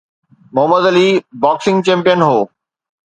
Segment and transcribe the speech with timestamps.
[0.53, 1.07] Muhammad Ali
[1.43, 2.37] boxing champion هو